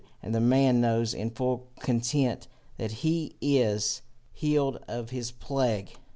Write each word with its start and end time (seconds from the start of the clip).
And 0.23 0.33
the 0.33 0.39
man 0.41 0.81
knows 0.81 1.13
in 1.13 1.29
full 1.29 1.67
content 1.79 2.47
that 2.77 2.89
he 3.05 3.35
is 3.39 4.01
healed 4.33 4.77
of 4.87 5.11
his 5.11 5.29
plague. 5.29 5.91